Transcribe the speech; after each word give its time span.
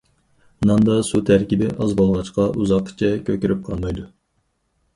ناندا 0.69 0.95
سۇ 1.09 1.21
تەركىبى 1.31 1.67
ئاز 1.75 1.93
بولغاچقا 2.01 2.47
ئۇزاققىچە 2.63 3.13
كۆكىرىپ 3.31 3.65
قالمايدۇ. 3.71 4.09